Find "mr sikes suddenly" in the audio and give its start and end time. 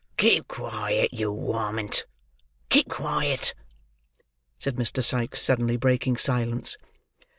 4.77-5.77